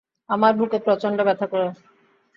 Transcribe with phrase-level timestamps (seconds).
[0.29, 1.67] আমার বুকে প্রচন্ড ব্যথা করে।